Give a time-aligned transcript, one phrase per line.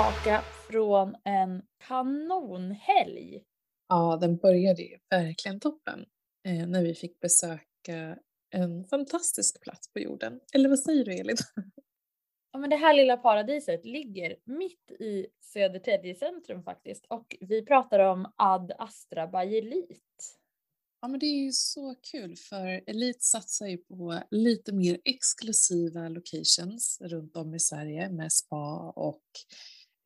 [0.00, 3.42] tillbaka från en kanonhelg.
[3.88, 6.06] Ja, den började ju verkligen toppen
[6.48, 8.18] eh, när vi fick besöka
[8.50, 10.40] en fantastisk plats på jorden.
[10.54, 11.36] Eller vad säger du Elin?
[12.52, 17.98] Ja, men det här lilla paradiset ligger mitt i Södertälje centrum faktiskt och vi pratar
[17.98, 20.00] om Ad Astra by Elite.
[21.00, 26.08] Ja, men det är ju så kul för Elite satsar ju på lite mer exklusiva
[26.08, 29.22] locations runt om i Sverige med spa och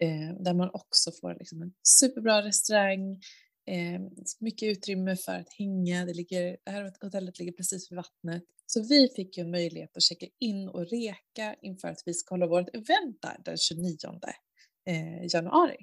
[0.04, 3.20] eh, där man också får liksom en superbra restaurang,
[3.66, 4.00] eh,
[4.40, 6.04] mycket utrymme för att hänga.
[6.04, 8.45] Det, ligger, det här hotellet ligger precis vid vattnet.
[8.66, 12.34] Så vi fick ju en möjlighet att checka in och reka inför att vi ska
[12.34, 13.96] hålla vårt event där den 29
[14.86, 15.76] eh, januari.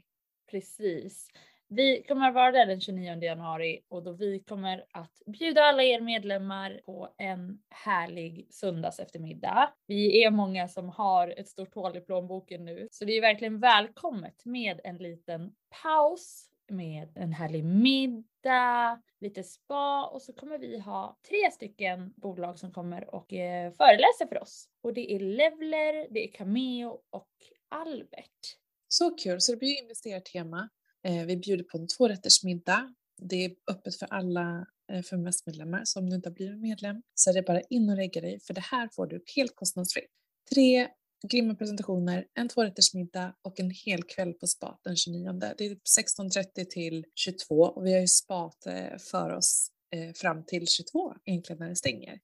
[0.51, 1.27] Precis.
[1.73, 5.84] Vi kommer att vara där den 29 januari och då vi kommer att bjuda alla
[5.84, 9.73] er medlemmar på en härlig söndags eftermiddag.
[9.87, 13.59] Vi är många som har ett stort hål i plånboken nu, så det är verkligen
[13.59, 15.51] välkommet med en liten
[15.84, 22.59] paus med en härlig middag, lite spa och så kommer vi ha tre stycken bolag
[22.59, 24.70] som kommer och eh, föreläser för oss.
[24.81, 27.29] Och det är Levler, det är Cameo och
[27.70, 28.57] Albert.
[28.87, 30.70] Så kul, så det blir investerartema
[31.04, 32.94] Eh, vi bjuder på en tvårättersmiddag.
[33.21, 37.02] Det är öppet för alla eh, för medlemmar så om du inte har blivit medlem
[37.16, 40.12] så är det bara in och lägga dig för det här får du helt kostnadsfritt.
[40.54, 40.88] Tre
[41.27, 45.32] grymma presentationer, en tvårättersmiddag och en hel kväll på spat den 29.
[45.58, 45.76] Det är
[46.20, 51.13] 16.30 till 22 och vi har ju spat eh, för oss eh, fram till 22
[51.26, 52.20] egentligen när det stänger.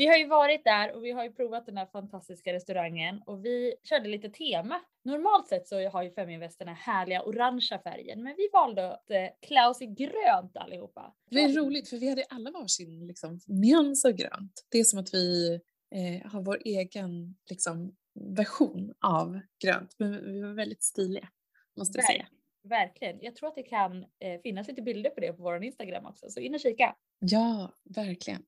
[0.00, 3.44] Vi har ju varit där och vi har ju provat den här fantastiska restaurangen och
[3.44, 4.80] vi körde lite tema.
[5.04, 9.10] Normalt sett så har ju Feminvest den här härliga orangea färgen, men vi valde att
[9.10, 11.14] eh, klä oss i grönt allihopa.
[11.30, 14.66] Det är roligt för vi hade alla varsin liksom, nyans av grönt.
[14.68, 15.54] Det är som att vi
[15.94, 17.96] eh, har vår egen liksom,
[18.36, 21.28] version av grönt, men vi var väldigt stiliga
[21.76, 22.26] måste jag säga.
[22.62, 23.18] Verkligen.
[23.20, 26.28] Jag tror att det kan eh, finnas lite bilder på det på vår Instagram också,
[26.28, 26.96] så in och kika.
[27.18, 28.42] Ja, verkligen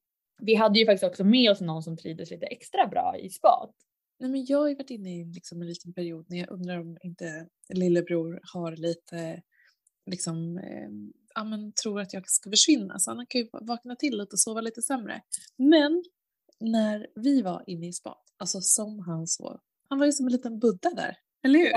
[0.45, 3.75] vi hade ju faktiskt också med oss någon som trivdes lite extra bra i spat.
[4.19, 6.81] Nej, men jag har ju varit inne i liksom en liten period när jag undrar
[6.81, 9.43] om inte lillebror har lite,
[10.07, 10.89] liksom, eh,
[11.35, 12.99] ja men tror att jag ska försvinna.
[12.99, 15.23] Så han kan ju vakna till lite och sova lite sämre.
[15.57, 16.05] Men
[16.61, 20.33] när vi var inne i spat, alltså som han sov, han var ju som en
[20.33, 21.73] liten Buddha där, eller hur?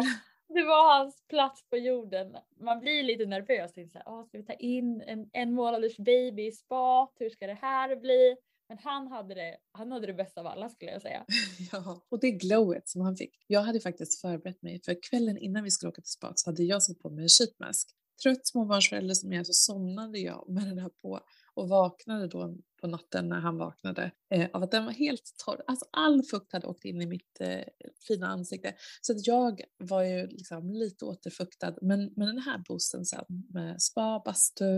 [0.47, 2.38] det var hans plats på jorden.
[2.59, 3.74] Man blir lite nervös.
[3.74, 7.16] Så här, ska vi ta in en, en månaders baby i spat?
[7.20, 8.36] Hur ska det här bli?
[8.70, 11.26] Men han hade, det, han hade det bästa av alla skulle jag säga.
[11.72, 13.44] ja, och det glowet som han fick.
[13.48, 16.64] Jag hade faktiskt förberett mig för kvällen innan vi skulle åka till spat så hade
[16.64, 17.90] jag satt på mig en sheetmask.
[18.24, 21.20] Trött småbarnsförälder som jag så somnade jag med den här på
[21.53, 25.64] och vaknade då på natten när han vaknade eh, av att den var helt torr.
[25.68, 27.64] Alltså all fukt hade åkt in i mitt eh,
[28.08, 28.74] fina ansikte.
[29.02, 31.76] Så att jag var ju liksom lite återfuktad.
[31.82, 34.78] Men med den här boosten sen med spa, bastu,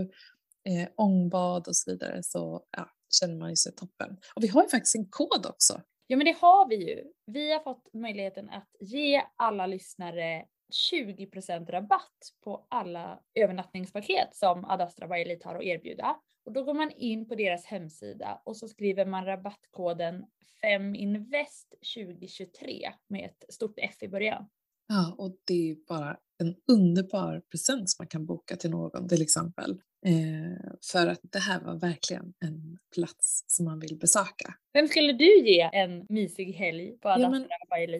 [0.64, 4.16] eh, ångbad och så vidare så ja, känner man ju sig toppen.
[4.34, 5.82] Och vi har ju faktiskt en kod också.
[6.06, 7.04] Ja men det har vi ju.
[7.26, 10.44] Vi har fått möjligheten att ge alla lyssnare
[10.92, 16.16] 20% rabatt på alla övernattningspaket som Adastra by Elite har att erbjuda.
[16.44, 20.24] Och då går man in på deras hemsida och så skriver man rabattkoden
[20.64, 24.48] 5invest2023 med ett stort F i början.
[24.88, 29.22] Ja, och det är bara en underbar present som man kan boka till någon till
[29.22, 29.80] exempel.
[30.06, 34.54] Eh, för att det här var verkligen en plats som man vill besöka.
[34.72, 37.46] Vem skulle du ge en mysig helg på Adastra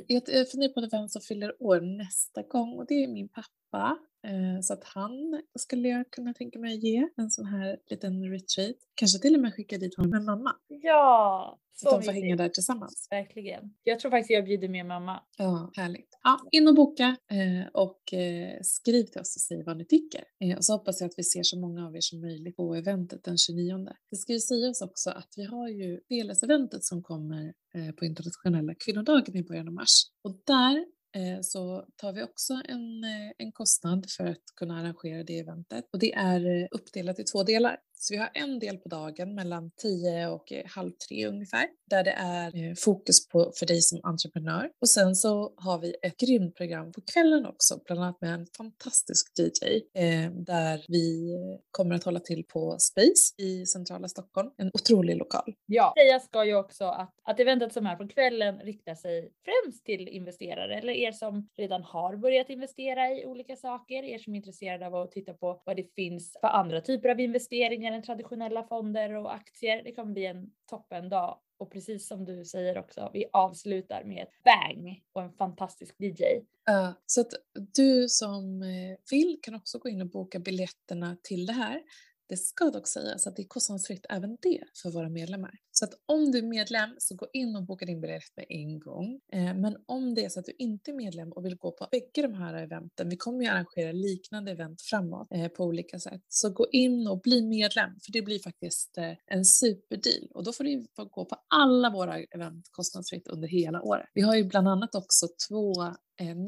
[0.07, 3.99] ja, Jag funderar på vem som fyller år nästa gång och det är min pappa.
[4.27, 8.31] Eh, så att han skulle jag kunna tänka mig att ge en sån här liten
[8.31, 8.77] retreat.
[8.95, 10.57] Kanske till och med skicka dit honom med mamma.
[10.69, 11.59] Ja!
[11.81, 13.09] Så, de får hänga där tillsammans.
[13.11, 13.75] Verkligen.
[13.83, 15.23] Jag tror faktiskt jag bjuder med mamma.
[15.39, 16.19] Ja, härligt.
[16.23, 20.25] Ja, in och boka eh, och eh, skriv till oss och säg vad ni tycker.
[20.57, 23.25] Och så hoppas jag att vi ser så många av er som möjligt på eventet
[23.25, 23.89] den 29.
[24.11, 27.53] Det ska ju sägas också att vi har ju Feles-eventet som kommer
[27.99, 30.03] på internationella kvinnodagen i början av mars.
[30.25, 30.85] Och där
[31.17, 35.85] Eh, så tar vi också en, eh, en kostnad för att kunna arrangera det eventet
[35.93, 37.77] och det är eh, uppdelat i två delar.
[38.01, 42.05] Så vi har en del på dagen mellan 10 och eh, halv tre ungefär där
[42.05, 46.17] det är eh, fokus på för dig som entreprenör och sen så har vi ett
[46.17, 51.37] grymt program på kvällen också, bland annat med en fantastisk DJ eh, där vi
[51.71, 55.55] kommer att hålla till på Space i centrala Stockholm, en otrolig lokal.
[55.67, 59.85] Ja, säga ska ju också att, att eventet som är på kvällen riktar sig främst
[59.85, 64.37] till investerare eller er som redan har börjat investera i olika saker, er som är
[64.37, 68.65] intresserade av att titta på vad det finns för andra typer av investeringar än traditionella
[68.65, 69.83] fonder och aktier.
[69.85, 74.23] Det kommer bli en toppen dag och precis som du säger också, vi avslutar med
[74.23, 76.25] ett bang och en fantastisk DJ.
[76.71, 77.33] Uh, så att
[77.75, 81.83] du som eh, vill kan också gå in och boka biljetterna till det här.
[82.29, 85.59] Det ska dock sägas att det är kostnadsfritt även det för våra medlemmar.
[85.79, 88.81] Så att om du är medlem så gå in och boka din biljett med en
[88.81, 89.21] gång.
[89.33, 91.89] Eh, men om det är så att du inte är medlem och vill gå på
[91.91, 96.23] bägge de här eventen, vi kommer ju arrangera liknande event framåt eh, på olika sätt,
[96.29, 100.53] så gå in och bli medlem för det blir faktiskt eh, en superdeal och då
[100.53, 104.07] får du gå på alla våra event kostnadsfritt under hela året.
[104.15, 105.73] Vi har ju bland annat också två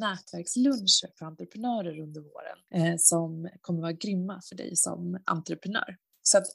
[0.01, 5.97] nätverksluncher för entreprenörer under våren som kommer vara grymma för dig som entreprenör.
[6.23, 6.47] Så att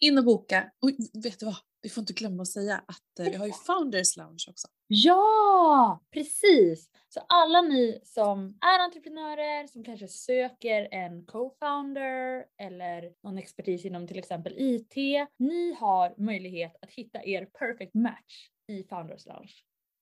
[0.00, 0.70] in och boka.
[0.82, 0.90] Och
[1.22, 1.56] vet du vad?
[1.82, 4.68] Vi får inte glömma att säga att eh, vi har ju Founders Lounge också.
[4.86, 6.90] Ja, precis!
[7.08, 14.06] Så alla ni som är entreprenörer, som kanske söker en co-founder eller någon expertis inom
[14.06, 14.94] till exempel IT.
[15.38, 19.52] Ni har möjlighet att hitta er perfect match i Founders Lounge.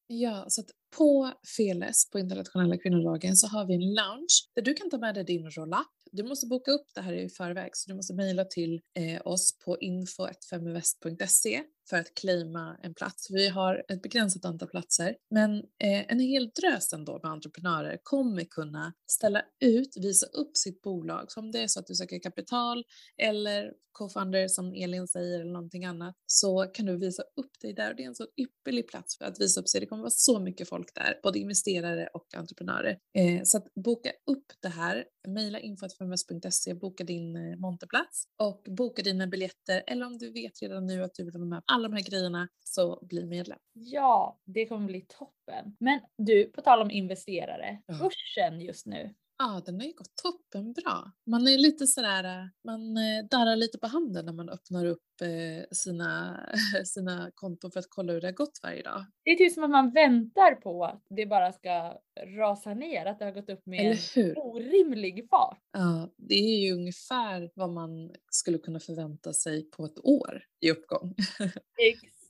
[0.06, 4.74] Ja, så att på Feles, på internationella kvinnodagen, så har vi en lounge där du
[4.74, 5.86] kan ta med dig din roll-up.
[6.12, 9.58] Du måste boka upp det här i förväg, så du måste mejla till eh, oss
[9.64, 13.30] på info.femivest.se för att claima en plats.
[13.30, 18.44] Vi har ett begränsat antal platser, men eh, en hel drös ändå med entreprenörer kommer
[18.44, 21.32] kunna ställa ut, visa upp sitt bolag.
[21.32, 22.84] Så om det är så att du söker kapital
[23.18, 27.90] eller co-founder som Elin säger eller någonting annat så kan du visa upp dig där
[27.90, 29.80] och det är en så ypperlig plats för att visa upp sig.
[29.80, 32.98] Det kommer vara så mycket folk där, både investerare och entreprenörer.
[33.18, 39.02] Eh, så att boka upp det här, mejla info.femvest.se, boka din eh, monterplats och boka
[39.02, 41.94] dina biljetter eller om du vet redan nu att du vill vara med alla de
[41.94, 43.58] här grejerna så bli medlem.
[43.72, 45.76] Ja, det kommer bli toppen.
[45.80, 51.12] Men du, på tal om investerare, börsen just nu, Ja, den har ju gått toppenbra.
[51.26, 55.64] Man är lite sådär, man eh, darrar lite på handen när man öppnar upp eh,
[55.70, 56.40] sina,
[56.84, 59.06] sina konton för att kolla hur det har gått varje dag.
[59.24, 62.00] Det är typ som att man väntar på att det bara ska
[62.38, 65.60] rasa ner, att det har gått upp med en orimlig fart.
[65.72, 70.70] Ja, det är ju ungefär vad man skulle kunna förvänta sig på ett år i
[70.70, 71.14] uppgång.
[71.90, 72.21] Exakt.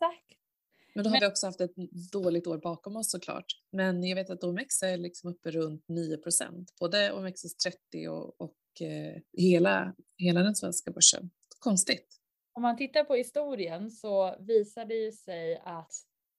[0.94, 1.20] Men då har Men...
[1.20, 1.74] vi också haft ett
[2.12, 3.46] dåligt år bakom oss såklart.
[3.72, 9.22] Men jag vet att OMX är liksom uppe runt 9% både OMXS30 och, och eh,
[9.32, 11.30] hela, hela den svenska börsen.
[11.58, 12.18] Konstigt.
[12.54, 15.92] Om man tittar på historien så visar det ju sig att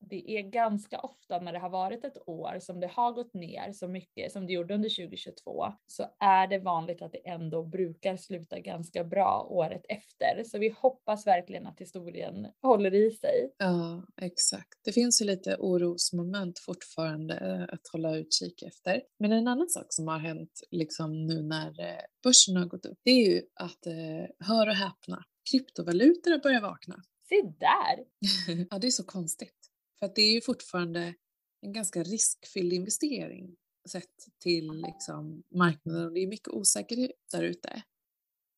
[0.10, 3.74] det är ganska ofta när det har varit ett år som det har gått ner
[3.74, 8.18] så mycket som det gjorde under 2022 så är det vanligt att det ändå brukar
[8.18, 10.44] sluta ganska bra året efter.
[10.44, 13.54] Så vi hoppas verkligen att historien håller i sig.
[13.58, 14.80] Ja, exakt.
[14.84, 19.02] Det finns ju lite orosmoment fortfarande eh, att hålla utkik efter.
[19.20, 22.98] Men en annan sak som har hänt liksom nu när eh, börsen har gått upp,
[23.04, 26.96] det är ju att, eh, hör och häpna, kryptovalutor har börjat vakna.
[27.30, 28.06] Se där!
[28.70, 29.62] ja, det är så konstigt.
[30.04, 31.14] För att det är ju fortfarande
[31.62, 33.56] en ganska riskfylld investering
[33.90, 34.10] sett
[34.40, 37.84] till liksom, marknaden och det är mycket osäkerhet där ute.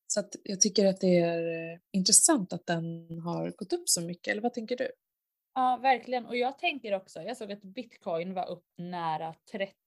[0.08, 4.02] Så att jag tycker att det är eh, intressant att den har gått upp så
[4.02, 4.92] mycket, eller vad tänker du?
[5.54, 6.26] Ja, verkligen.
[6.26, 9.36] Och jag tänker också, jag såg att bitcoin var upp nära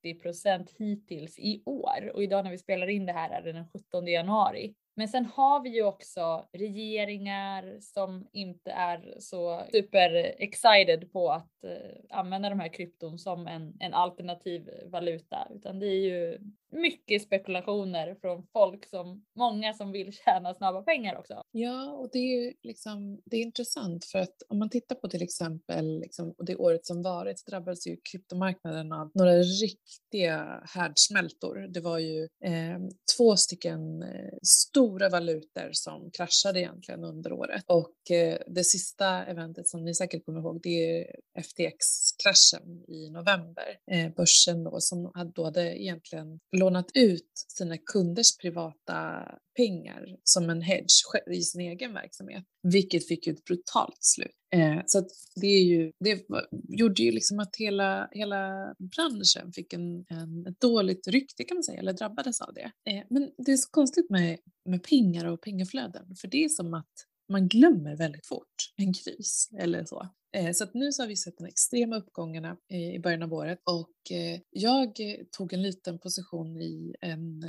[0.04, 3.68] 30% hittills i år och idag när vi spelar in det här är det den
[3.68, 4.74] 17 januari.
[4.98, 11.64] Men sen har vi ju också regeringar som inte är så super excited på att
[11.64, 16.38] eh, använda de här krypton som en, en alternativ valuta, utan det är ju
[16.70, 21.42] mycket spekulationer från folk som många som vill tjäna snabba pengar också.
[21.50, 25.08] Ja, och det är ju liksom, det är intressant för att om man tittar på
[25.08, 31.68] till exempel liksom, det året som varit så drabbades ju kryptomarknaden av några riktiga härdsmältor.
[31.68, 32.78] Det var ju eh,
[33.16, 39.68] två stycken eh, stora valutor som kraschade egentligen under året och eh, det sista eventet
[39.68, 43.78] som ni säkert kommer ihåg det är FTX-kraschen i november.
[43.90, 49.28] Eh, börsen då som då hade egentligen lånat ut sina kunders privata
[49.58, 54.30] pengar som en hedge i sin egen verksamhet, vilket fick ju ett brutalt slut.
[54.54, 55.08] Eh, så
[55.40, 56.26] det, är ju, det
[56.68, 61.64] gjorde ju liksom att hela, hela branschen fick en, en, ett dåligt rykte kan man
[61.64, 62.70] säga, eller drabbades av det.
[62.90, 66.74] Eh, men det är så konstigt med, med pengar och pengaflöden, för det är som
[66.74, 66.92] att
[67.32, 70.08] man glömmer väldigt fort en kris eller så.
[70.36, 73.32] Eh, så att nu så har vi sett de extrema uppgångarna eh, i början av
[73.32, 74.96] året och eh, jag
[75.36, 77.44] tog en liten position i en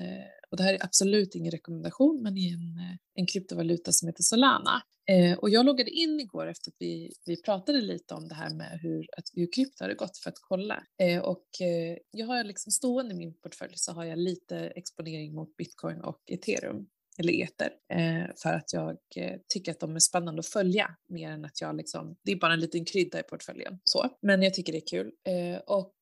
[0.51, 4.23] och det här är absolut ingen rekommendation, men i en, eh, en kryptovaluta som heter
[4.23, 4.81] Solana.
[5.09, 8.55] Eh, och jag loggade in igår efter att vi, vi pratade lite om det här
[8.55, 10.83] med hur, att, hur krypto hade gått för att kolla.
[11.01, 15.35] Eh, och eh, jag har liksom stående i min portfölj så har jag lite exponering
[15.35, 16.87] mot bitcoin och ethereum
[17.19, 21.31] eller eter eh, för att jag eh, tycker att de är spännande att följa mer
[21.31, 24.09] än att jag liksom, det är bara en liten krydda i portföljen så.
[24.21, 25.95] Men jag tycker det är kul eh, och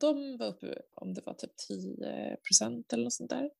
[0.00, 3.50] de var uppe om det var typ 10 procent eller något sånt där.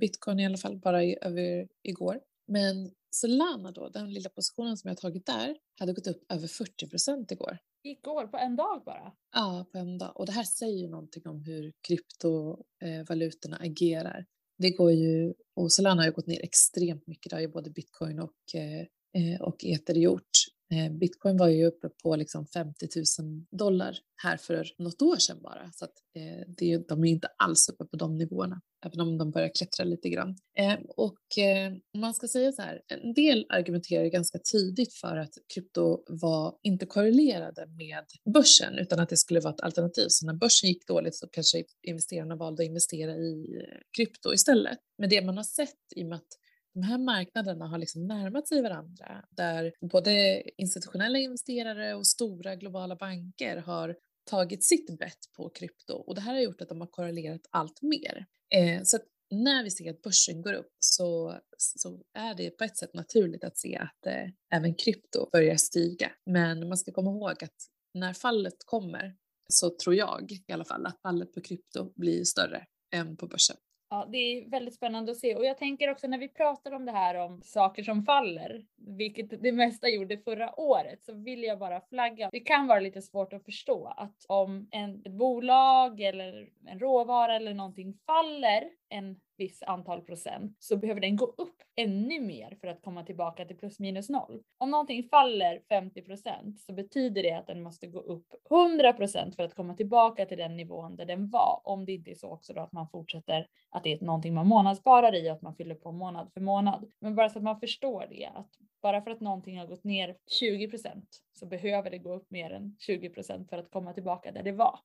[0.00, 2.20] Bitcoin i alla fall bara i, över igår.
[2.46, 6.88] Men Solana då, den lilla positionen som jag tagit där, hade gått upp över 40
[6.88, 7.58] procent igår.
[7.82, 9.12] Igår, på en dag bara?
[9.32, 10.12] Ja, på en dag.
[10.16, 14.26] Och det här säger ju någonting om hur kryptovalutorna agerar
[14.58, 17.70] det går ju, och Solana har ju gått ner extremt mycket, det har ju både
[17.70, 18.80] bitcoin och, eh,
[19.22, 20.30] eh och eter gjort.
[20.72, 22.88] Eh, bitcoin var ju uppe på liksom 50
[23.20, 27.28] 000 dollar här för något år sedan bara, så att eh, det, de är inte
[27.36, 30.36] alls uppe på de nivåerna, även om de börjar klättra lite grann.
[30.58, 35.34] Eh, och eh, man ska säga så här, en del argumenterar ganska tidigt för att
[35.54, 40.06] krypto var inte korrelerade med börsen, utan att det skulle vara ett alternativ.
[40.08, 44.78] Så när börsen gick dåligt så kanske investerarna valde att investera i eh, krypto istället.
[44.98, 46.38] Men det man har sett i och med att
[46.74, 52.96] de här marknaderna har liksom närmat sig varandra där både institutionella investerare och stora globala
[52.96, 53.96] banker har
[54.30, 57.82] tagit sitt bett på krypto och det här har gjort att de har korrelerat allt
[57.82, 58.26] mer.
[58.54, 62.64] Eh, så att när vi ser att börsen går upp så, så är det på
[62.64, 66.12] ett sätt naturligt att se att eh, även krypto börjar stiga.
[66.26, 67.56] Men man ska komma ihåg att
[67.94, 69.16] när fallet kommer
[69.48, 73.56] så tror jag i alla fall att fallet på krypto blir större än på börsen.
[73.92, 76.84] Ja, det är väldigt spännande att se och jag tänker också när vi pratar om
[76.84, 81.58] det här om saker som faller, vilket det mesta gjorde förra året, så vill jag
[81.58, 82.28] bara flagga.
[82.32, 87.36] Det kan vara lite svårt att förstå att om en, ett bolag eller en råvara
[87.36, 92.68] eller någonting faller en viss antal procent så behöver den gå upp ännu mer för
[92.68, 94.42] att komma tillbaka till plus minus noll.
[94.58, 99.36] Om någonting faller 50 procent så betyder det att den måste gå upp 100 procent
[99.36, 101.60] för att komma tillbaka till den nivån där den var.
[101.64, 104.46] Om det inte är så också då att man fortsätter att det är någonting man
[104.46, 106.92] månadssparar i och att man fyller på månad för månad.
[106.98, 108.50] Men bara så att man förstår det att
[108.82, 112.50] bara för att någonting har gått ner 20 procent så behöver det gå upp mer
[112.50, 114.78] än 20 procent för att komma tillbaka där det var.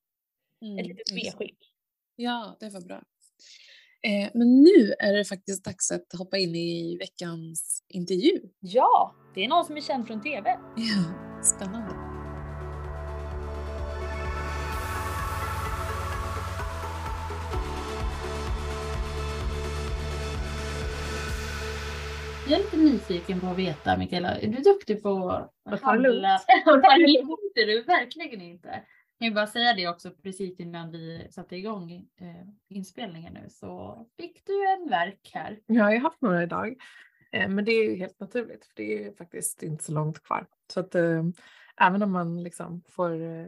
[0.61, 1.73] Mm, Ett litet medskick.
[2.15, 3.01] Ja, det var bra.
[4.03, 8.41] Eh, men nu är det faktiskt dags att hoppa in i veckans intervju.
[8.59, 10.49] Ja, det är någon som är känd från TV.
[10.75, 12.17] Ja, spännande.
[22.49, 25.29] Jag är lite nyfiken på att veta, Mikaela, är du duktig på
[25.65, 26.39] att handla?
[26.65, 27.57] Ta det lugnt.
[27.57, 28.81] är du verkligen inte.
[29.17, 34.05] Jag kan bara säga det också precis innan vi satte igång eh, inspelningen nu så
[34.17, 35.59] fick du en verk här.
[35.65, 36.75] Ja, jag har haft några idag.
[37.31, 40.23] Eh, men det är ju helt naturligt för det är ju faktiskt inte så långt
[40.23, 40.45] kvar.
[40.73, 41.23] Så att eh,
[41.77, 43.47] även om man liksom får eh,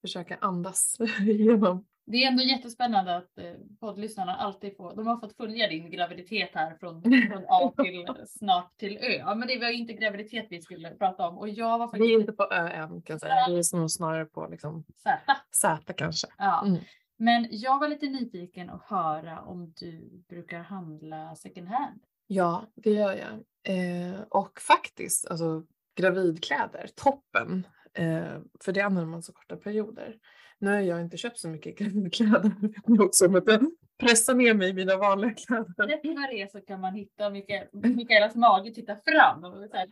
[0.00, 5.36] försöka andas igenom det är ändå jättespännande att eh, poddlyssnarna alltid får, de har fått
[5.36, 9.12] följa din graviditet här från, från A till snart till Ö.
[9.18, 12.04] Ja, men det var inte graviditet vi skulle prata om och jag var faktiskt.
[12.04, 14.84] Vi är inte på Ö än kan jag säga, vi är nog snarare på liksom
[14.96, 15.36] Z.
[15.50, 16.26] Z kanske.
[16.38, 16.64] Ja.
[16.66, 16.80] Mm.
[17.16, 22.00] Men jag var lite nyfiken att höra om du brukar handla second hand.
[22.26, 23.32] Ja, det gör jag.
[23.76, 25.62] Eh, och faktiskt, alltså
[25.96, 27.66] gravidkläder, toppen.
[27.94, 30.16] Eh, för det använder man så korta perioder.
[30.60, 32.52] Har jag inte köpt så mycket gravidkläder
[33.00, 35.94] också, men jag pressar ner mig i mina vanliga kläder.
[35.94, 37.30] Efter det så kan man hitta
[37.72, 39.88] Mikaelas mage titta fram och så här,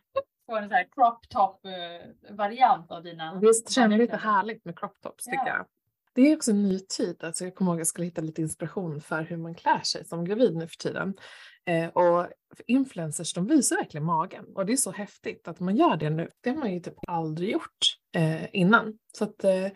[0.46, 3.40] få en så här crop top eh, variant av dina.
[3.40, 5.56] Visst känns det lite härligt med crop tops tycker ja.
[5.56, 5.66] jag.
[6.14, 8.42] Det är också en ny tid, alltså jag kommer ihåg att jag skulle hitta lite
[8.42, 11.14] inspiration för hur man klär sig som gravid nu för tiden.
[11.66, 12.26] Eh, och
[12.66, 16.28] influencers de visar verkligen magen och det är så häftigt att man gör det nu.
[16.40, 18.98] Det har man ju typ aldrig gjort eh, innan.
[19.12, 19.66] Så att eh,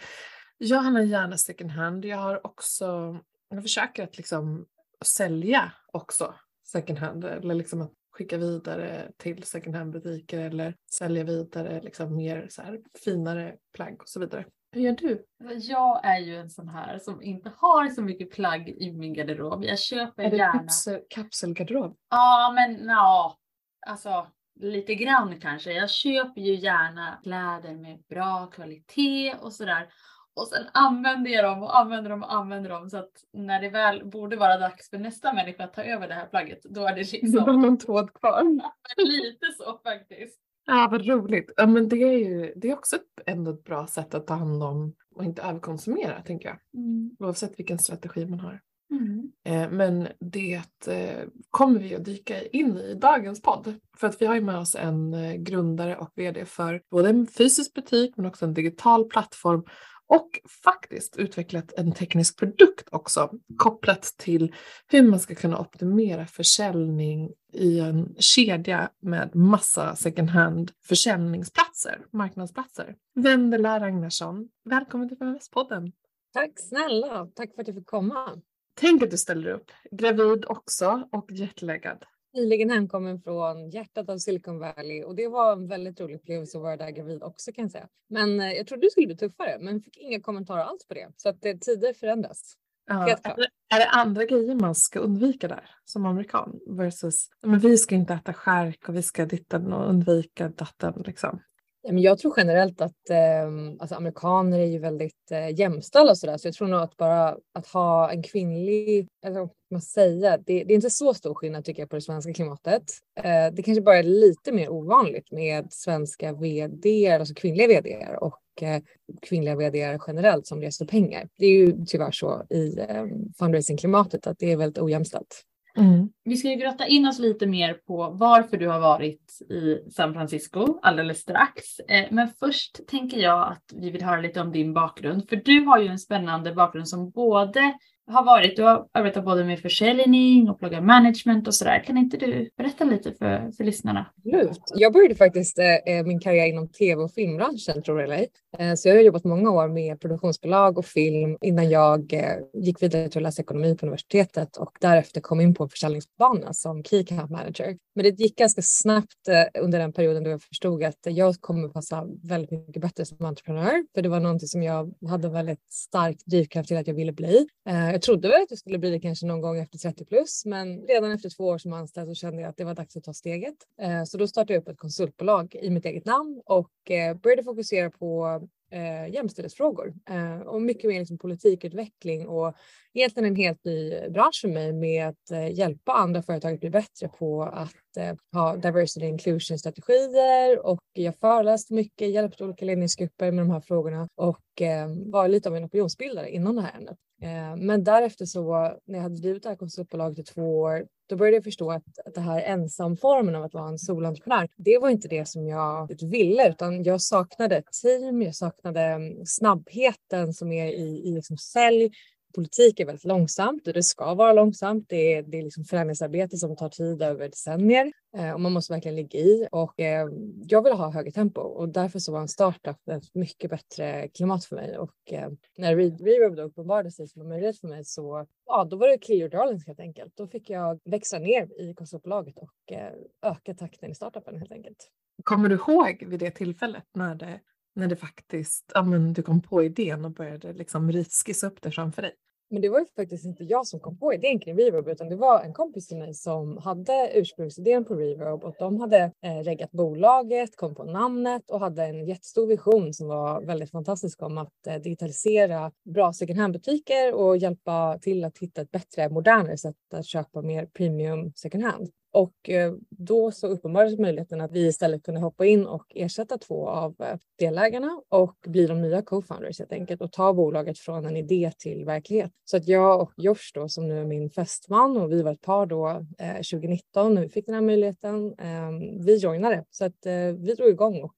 [0.65, 2.05] jag handlar gärna second hand.
[2.05, 4.67] Jag har också, jag försöker att liksom
[5.05, 6.35] sälja också
[6.67, 12.17] second hand eller liksom att skicka vidare till second hand butiker eller sälja vidare liksom
[12.17, 14.45] mer så här finare plagg och så vidare.
[14.73, 15.25] Hur gör du?
[15.61, 19.65] Jag är ju en sån här som inte har så mycket plagg i min garderob.
[19.65, 20.59] Jag köper är det gärna.
[20.59, 21.97] Kapsel, kapselgarderob?
[22.11, 23.39] Ja, men ja,
[23.87, 24.27] alltså
[24.61, 25.73] lite grann kanske.
[25.73, 29.89] Jag köper ju gärna kläder med bra kvalitet och sådär.
[30.35, 33.69] Och sen använder jag dem och använder dem och använder dem så att när det
[33.69, 36.95] väl borde vara dags för nästa människa att ta över det här plagget då är
[36.95, 37.45] det liksom.
[37.45, 38.43] Då någon tråd kvar.
[38.97, 40.41] Lite så faktiskt.
[40.67, 41.53] Ja vad roligt.
[41.57, 44.35] Ja, men det är ju det är också ett, ändå ett bra sätt att ta
[44.35, 46.59] hand om och inte överkonsumera tänker jag.
[46.75, 47.17] Mm.
[47.19, 48.61] Oavsett vilken strategi man har.
[48.93, 49.33] Mm.
[49.45, 53.75] Eh, men det eh, kommer vi att dyka in i dagens podd.
[53.97, 57.27] För att vi har ju med oss en eh, grundare och VD för både en
[57.27, 59.65] fysisk butik men också en digital plattform
[60.09, 64.55] och faktiskt utvecklat en teknisk produkt också kopplat till
[64.87, 72.97] hur man ska kunna optimera försäljning i en kedja med massa second hand försäljningsplatser, marknadsplatser.
[73.15, 75.93] Vendela Ragnarsson, välkommen till FMS-podden.
[76.33, 78.43] Tack snälla, tack för att jag fick komma.
[78.75, 82.05] Tänk att du ställer upp, gravid också och jetlaggad.
[82.35, 86.63] Nyligen hemkommen från hjärtat av Silicon Valley och det var en väldigt rolig upplevelse att
[86.63, 87.89] vara där gravid också kan jag säga.
[88.09, 91.09] Men eh, jag trodde det skulle bli tuffare men fick inga kommentarer alls på det.
[91.17, 92.57] Så att eh, tider förändras.
[92.87, 97.59] Ja, är, det, är det andra grejer man ska undvika där som amerikan versus men
[97.59, 101.41] vi ska inte äta skärk och vi ska ditten och undvika datten liksom?
[101.83, 106.49] Jag tror generellt att ehm, alltså amerikaner är ju väldigt eh, jämställda och sådär, så
[106.49, 110.73] jag tror nog att bara att ha en kvinnlig, eller vad man säga, det, det,
[110.73, 112.83] är inte så stor skillnad tycker jag på det svenska klimatet.
[113.17, 118.63] Eh, det kanske bara är lite mer ovanligt med svenska vd, alltså kvinnliga vd och
[118.63, 118.83] eh,
[119.23, 121.29] kvinnliga vd generellt som reser pengar.
[121.39, 125.45] Det är ju tyvärr så i ehm, fundraisingklimatet att det är väldigt ojämställt.
[125.77, 126.09] Mm.
[126.25, 130.15] Vi ska ju grotta in oss lite mer på varför du har varit i San
[130.15, 131.79] Francisco alldeles strax.
[131.89, 135.61] Eh, men först tänker jag att vi vill höra lite om din bakgrund, för du
[135.61, 137.73] har ju en spännande bakgrund som både
[138.07, 141.85] har varit, du har arbetat både med försäljning och bloggar management och sådär.
[141.85, 144.07] Kan inte du berätta lite för, för lyssnarna?
[144.17, 144.61] Absolut.
[144.75, 148.27] Jag började faktiskt eh, eh min karriär inom tv och filmbranschen tror jag eller
[148.59, 152.83] eh, Så jag har jobbat många år med produktionsbolag och film innan jag eh, gick
[152.83, 156.85] vidare till att läsa ekonomi på universitetet och därefter kom in på en försäljningsbana som
[156.85, 157.77] key account manager.
[157.95, 161.69] Men det gick ganska snabbt eh, under den perioden då jag förstod att jag kommer
[161.69, 166.17] passa väldigt mycket bättre som entreprenör, för det var någonting som jag hade väldigt stark
[166.27, 167.47] drivkraft till att jag ville bli.
[167.69, 170.45] Eh, jag trodde väl att jag skulle bli det kanske någon gång efter 30 plus,
[170.45, 173.05] men redan efter två år som anställd så kände jag att det var dags att
[173.05, 173.55] ta steget.
[173.81, 177.43] Eh, så då startade jag upp ett konsultbolag i mitt eget namn och eh, började
[177.43, 178.41] fokusera på
[178.73, 182.55] eh, jämställdhetsfrågor eh, och mycket mer liksom politikutveckling och
[182.95, 186.71] egentligen en helt ny bransch för mig med att eh, hjälpa andra företag att bli
[186.71, 193.33] bättre på att eh, ha diversity inclusion strategier och jag föreläste mycket, hjälpte olika ledningsgrupper
[193.33, 196.97] med de här frågorna och eh, var lite av en opinionsbildare inom det här ämnet.
[197.23, 201.17] Eh, men därefter så när jag hade drivit det här konsultbolaget i två år då
[201.17, 204.89] började jag förstå att, att det här ensamformen av att vara en solentreprenör, det var
[204.89, 210.67] inte det som jag ville, utan jag saknade team, jag saknade mm, snabbheten som är
[210.67, 211.91] i, i liksom sälj,
[212.35, 214.87] politik är väldigt långsamt och det ska vara långsamt.
[214.89, 218.73] Det är, det är liksom förändringsarbete som tar tid över decennier eh, och man måste
[218.73, 219.49] verkligen ligga i.
[219.51, 220.09] Och eh,
[220.47, 224.45] jag vill ha högre tempo och därför så var en startup ett mycket bättre klimat
[224.45, 224.79] för mig.
[224.79, 228.77] Och eh, när Reverb då uppenbarade sig som en möjlighet för mig så ja, då
[228.77, 230.17] var det clear darlings helt enkelt.
[230.17, 232.93] Då fick jag växa ner i konsultbolaget och eh,
[233.23, 234.91] öka takten i startupen helt enkelt.
[235.25, 237.41] Kommer du ihåg vid det tillfället när det
[237.75, 241.71] när det faktiskt, ja men du kom på idén och började liksom skissa upp det
[241.71, 242.13] framför dig?
[242.53, 245.17] Men det var ju faktiskt inte jag som kom på idén kring Reverb utan det
[245.17, 249.71] var en kompis till mig som hade ursprungsidén på Reverb och de hade eh, reggat
[249.71, 254.67] bolaget, kom på namnet och hade en jättestor vision som var väldigt fantastisk om att
[254.67, 260.07] eh, digitalisera bra second hand-butiker och hjälpa till att hitta ett bättre, modernare sätt att
[260.07, 261.91] köpa mer premium second hand.
[262.13, 266.69] Och eh, då så uppenbarades möjligheten att vi istället kunde hoppa in och ersätta två
[266.69, 271.17] av eh, delägarna och bli de nya co-founders helt enkelt och ta bolaget från en
[271.17, 272.33] idé till verklighet.
[272.45, 275.41] Så att jag och Josh då som nu är min fästman och vi var ett
[275.41, 278.35] par då eh, 2019 när vi fick den här möjligheten.
[278.39, 278.71] Eh,
[279.05, 280.07] vi joinade så att
[280.39, 281.15] vi drog igång och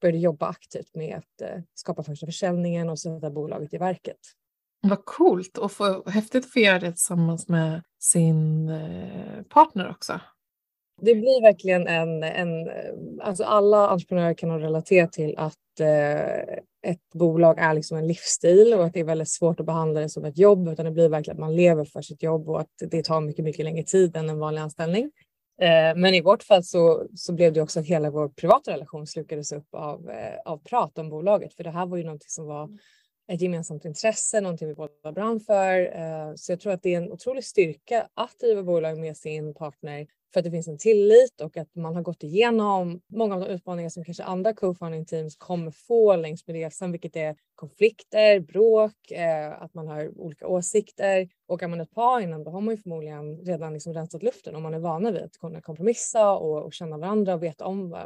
[0.00, 4.18] började jobba aktivt med att skapa första försäljningen och sätta bolaget i verket.
[4.80, 10.20] Vad coolt och få, häftigt att få göra det tillsammans med sin eh, partner också.
[11.00, 12.70] Det blir verkligen en, en
[13.20, 18.84] alltså alla entreprenörer kan relatera till att eh, ett bolag är liksom en livsstil och
[18.84, 21.36] att det är väldigt svårt att behandla det som ett jobb utan det blir verkligen
[21.36, 24.30] att man lever för sitt jobb och att det tar mycket, mycket längre tid än
[24.30, 25.10] en vanlig anställning.
[25.60, 29.06] Eh, men i vårt fall så, så blev det också att hela vår privata relation
[29.06, 30.10] slukades upp av,
[30.44, 32.68] av prat om bolaget för det här var ju någonting som var
[33.28, 35.96] ett gemensamt intresse, någonting vi båda brann för.
[35.96, 39.54] Eh, så jag tror att det är en otrolig styrka att driva bolag med sin
[39.54, 43.40] partner för att det finns en tillit och att man har gått igenom många av
[43.40, 48.40] de utmaningar som kanske andra co-founding teams kommer få längs med resan, vilket är konflikter,
[48.40, 51.28] bråk, eh, att man har olika åsikter.
[51.46, 54.56] Och är man ett par innan då har man ju förmodligen redan liksom rensat luften
[54.56, 57.92] om man är vana vid att kunna kompromissa och, och känna varandra och veta om
[57.92, 57.98] eh,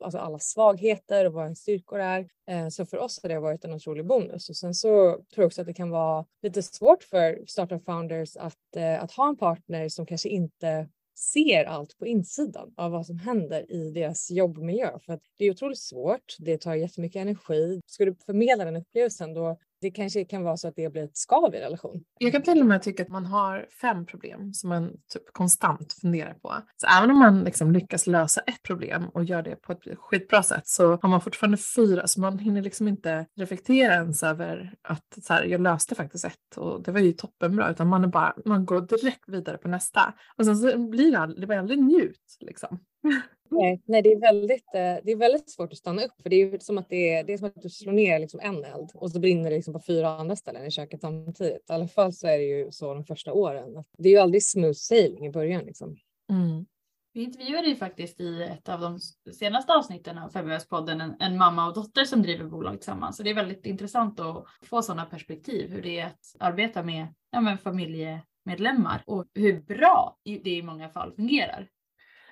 [0.00, 2.28] alltså alla svagheter och vad ens styrkor är.
[2.50, 4.48] Eh, så för oss har det varit en otrolig bonus.
[4.50, 8.36] Och sen så tror jag också att det kan vara lite svårt för startup founders
[8.36, 10.88] att, eh, att ha en partner som kanske inte
[11.20, 14.98] ser allt på insidan av vad som händer i deras jobbmiljö.
[14.98, 17.80] För att det är otroligt svårt, det tar jättemycket energi.
[17.86, 21.16] Ska du förmedla den upplevelsen då det kanske kan vara så att det blir ett
[21.16, 22.04] skav i relation.
[22.18, 25.92] Jag kan till och med tycka att man har fem problem som man typ konstant
[25.92, 26.54] funderar på.
[26.76, 30.42] Så även om man liksom lyckas lösa ett problem och gör det på ett skitbra
[30.42, 35.18] sätt så har man fortfarande fyra så man hinner liksom inte reflektera ens över att
[35.22, 38.34] så här, jag löste faktiskt ett och det var ju toppenbra utan man är bara,
[38.44, 41.78] man går direkt vidare på nästa och sen så blir det, aldrig, det blir aldrig
[41.78, 42.78] njut liksom.
[43.50, 46.36] Nej, nej det, är väldigt, eh, det är väldigt svårt att stanna upp för det
[46.36, 48.90] är som att, det är, det är som att du slår ner liksom en eld
[48.94, 51.70] och så brinner det liksom på fyra andra ställen i köket samtidigt.
[51.70, 53.84] I alla fall så är det ju så de första åren.
[53.98, 55.64] Det är ju aldrig smooth sailing i början.
[55.64, 55.96] Liksom.
[56.30, 56.66] Mm.
[57.12, 58.98] Vi intervjuade ju faktiskt i ett av de
[59.32, 63.16] senaste avsnitten av Februarspodden en, en mamma och dotter som driver bolag tillsammans.
[63.16, 67.06] Så det är väldigt intressant att få sådana perspektiv hur det är att arbeta med
[67.30, 71.68] ja, familjemedlemmar och hur bra det i många fall fungerar.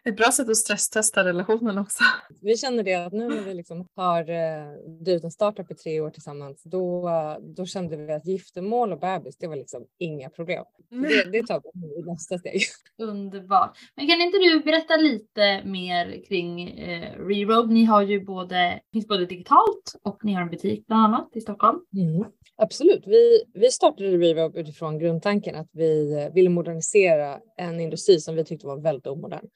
[0.09, 2.05] Ett bra sätt att stresstesta relationen också.
[2.43, 4.73] Vi känner det att nu när vi liksom har eh,
[5.05, 7.11] drivit en startup i tre år tillsammans, då,
[7.57, 10.65] då kände vi att giftermål och bebis, det var liksom inga problem.
[10.91, 12.61] Det, det tar vi nästa steg.
[12.99, 13.79] Underbart.
[13.97, 17.75] Men kan inte du berätta lite mer kring eh, Rerobe?
[17.75, 21.41] Ni har ju både, finns både digitalt och ni har en butik bland annat i
[21.41, 21.79] Stockholm.
[21.93, 22.25] Mm.
[22.57, 23.03] Absolut.
[23.07, 28.45] Vi, vi startade Rerobe utifrån grundtanken att vi eh, ville modernisera en industri som vi
[28.45, 29.49] tyckte var väldigt omodern.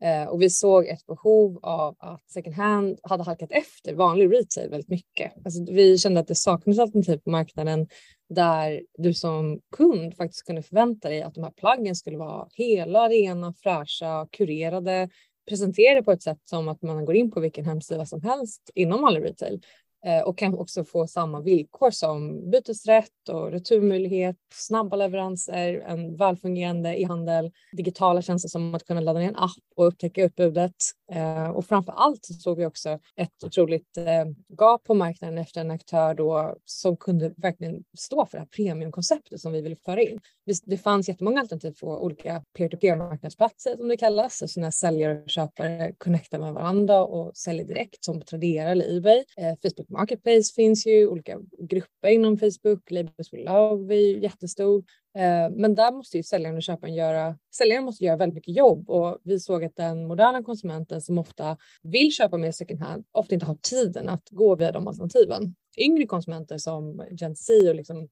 [0.00, 4.70] Eh, och vi såg ett behov av att second hand hade halkat efter vanlig retail
[4.70, 5.32] väldigt mycket.
[5.44, 7.88] Alltså vi kände att det saknades alternativ på marknaden
[8.28, 13.08] där du som kund faktiskt kunde förvänta dig att de här plaggen skulle vara hela,
[13.08, 15.08] rena, fräscha, kurerade,
[15.48, 19.02] presenterade på ett sätt som att man går in på vilken hemsida som helst inom
[19.02, 19.60] vanlig retail.
[20.06, 27.00] Eh, och kan också få samma villkor som bytesrätt och returmöjlighet, snabba leveranser, en välfungerande
[27.00, 30.74] e-handel, digitala tjänster som att kunna ladda ner en app och upptäcka utbudet.
[31.12, 34.24] Eh, och framför allt såg vi också ett otroligt eh,
[34.58, 39.40] gap på marknaden efter en aktör då som kunde verkligen stå för det här premiumkonceptet
[39.40, 40.20] som vi ville föra in.
[40.64, 45.30] Det fanns jättemånga alternativ på olika peer-to-peer marknadsplatser som det kallas, alltså när säljare och
[45.30, 49.24] köpare connectar med varandra och säljer direkt som Tradera eller Ebay.
[49.62, 54.84] Facebook Marketplace finns ju, olika grupper inom Facebook, Labels for Love är ju jättestor.
[55.18, 58.90] Eh, men där måste ju säljaren och köparen göra, säljaren måste göra väldigt mycket jobb
[58.90, 63.34] och vi såg att den moderna konsumenten som ofta vill köpa mer second hand ofta
[63.34, 65.54] inte har tiden att gå via de alternativen.
[65.78, 68.08] Yngre konsumenter som Gen Z och liksom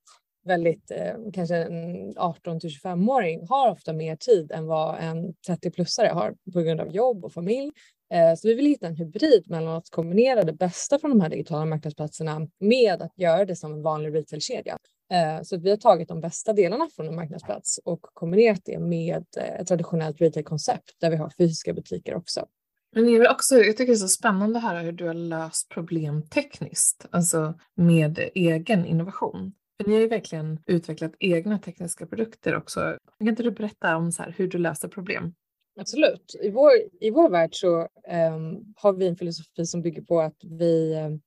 [0.47, 6.09] väldigt, eh, kanske en 18 till 25-åring har ofta mer tid än vad en 30-plussare
[6.09, 7.71] har på grund av jobb och familj.
[8.15, 11.29] Eh, så vi vill hitta en hybrid mellan att kombinera det bästa från de här
[11.29, 14.79] digitala marknadsplatserna med att göra det som en vanlig retailkedja.
[15.13, 19.25] Eh, så vi har tagit de bästa delarna från en marknadsplats och kombinerat det med
[19.37, 22.47] eh, ett traditionellt retailkoncept där vi har fysiska butiker också.
[22.93, 25.69] Men är också, jag tycker det är så spännande att höra hur du har löst
[25.69, 29.53] problem tekniskt, alltså med egen innovation.
[29.77, 32.99] För ni har ju verkligen utvecklat egna tekniska produkter också.
[33.19, 35.35] Kan inte du berätta om så här, hur du löser problem?
[35.77, 36.35] Absolut.
[36.43, 40.37] I vår, i vår värld så um, har vi en filosofi som bygger på att
[40.45, 41.21] vi, um,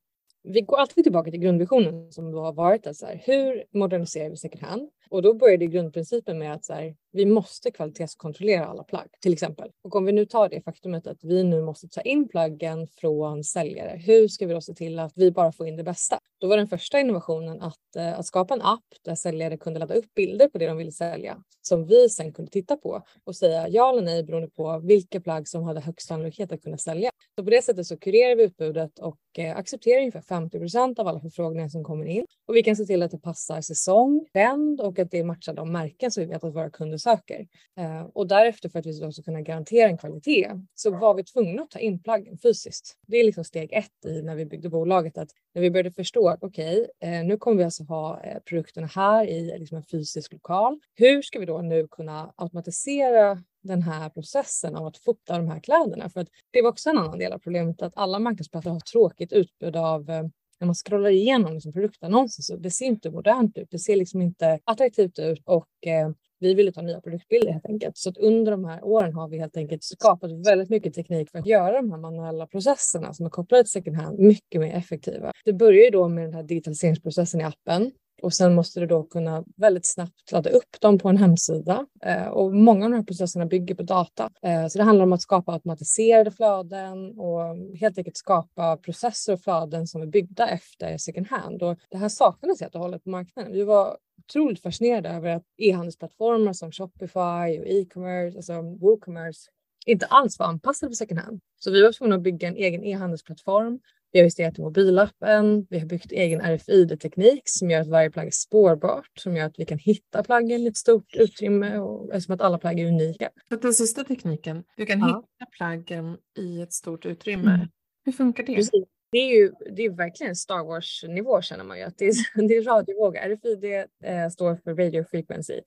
[0.44, 4.38] vi går alltid tillbaka till grundvisionen som då har varit Alltså här, hur moderniserar vi
[4.38, 4.90] second hand?
[5.10, 9.72] Och då började grundprincipen med att så här, vi måste kvalitetskontrollera alla plagg till exempel.
[9.84, 13.44] Och om vi nu tar det faktumet att vi nu måste ta in plaggen från
[13.44, 16.20] säljare, hur ska vi då se till att vi bara får in det bästa?
[16.40, 19.94] Då var den första innovationen att, eh, att skapa en app där säljare kunde ladda
[19.94, 23.68] upp bilder på det de ville sälja som vi sen kunde titta på och säga
[23.68, 27.12] ja eller nej beroende på vilka plagg som hade högst sannolikhet att kunna sälja.
[27.36, 31.08] Så på det sättet så kurerar vi utbudet och eh, accepterar ungefär 50 procent av
[31.08, 34.82] alla förfrågningar som kommer in och vi kan se till att det passar säsong, trend
[34.82, 37.48] och att det matchar de märken som vi vet att våra kunder söker.
[37.78, 41.62] Eh, och därefter för att vi ska kunna garantera en kvalitet så var vi tvungna
[41.62, 42.98] att ta in plaggen fysiskt.
[43.08, 46.30] Det är liksom steg ett i när vi byggde bolaget att när vi började förstå
[46.30, 49.84] att okej, okay, eh, nu kommer vi alltså ha eh, produkterna här i liksom en
[49.84, 50.80] fysisk lokal.
[50.96, 55.60] Hur ska vi då nu kunna automatisera den här processen av att fota de här
[55.60, 56.10] kläderna?
[56.10, 59.34] För att det var också en annan del av problemet att alla marknadsplatser har tråkigt
[59.34, 60.24] utbud av eh,
[60.60, 63.68] när man scrollar igenom liksom produktannonser så det ser inte modernt ut.
[63.72, 67.98] Det ser liksom inte attraktivt ut och eh, vi ville ta nya produktbilder helt enkelt.
[67.98, 71.40] Så att under de här åren har vi helt enkelt skapat väldigt mycket teknik för
[71.40, 75.32] att göra de här manuella processerna som är kopplade till second hand mycket mer effektiva.
[75.46, 77.92] Det börjar ju då med den här digitaliseringsprocessen i appen
[78.24, 81.86] och sen måste du då kunna väldigt snabbt ladda upp dem på en hemsida.
[82.04, 84.30] Eh, och många av de här processerna bygger på data.
[84.42, 89.42] Eh, så det handlar om att skapa automatiserade flöden och helt enkelt skapa processer och
[89.42, 91.64] flöden som är byggda efter second hand.
[91.64, 93.54] Och det här saknades helt och hållet på marknaden.
[93.54, 99.50] Vi var otroligt fascinerade över att e-handelsplattformar som Shopify och e-commerce, alltså WooCommerce,
[99.86, 101.40] inte alls var anpassade för second hand.
[101.60, 103.80] Så vi var tvungna att bygga en egen e-handelsplattform
[104.12, 105.68] vi har investerat i mobilappen.
[105.70, 109.60] Vi har byggt egen RFID-teknik som gör att varje plagg är spårbart, som gör att
[109.60, 113.30] vi kan hitta plaggen i ett stort utrymme och eftersom att alla plagg är unika.
[113.50, 115.08] Så den sista tekniken, du kan ja.
[115.08, 117.54] hitta plaggen i ett stort utrymme.
[117.54, 117.68] Mm.
[118.06, 118.56] Hur funkar det?
[118.56, 118.86] Precis.
[119.12, 122.56] Det är ju det är verkligen Star Wars-nivå känner man ju att det är, det
[122.56, 123.20] är radiovågor.
[123.20, 123.64] RFID
[124.04, 125.62] eh, står för radio frequency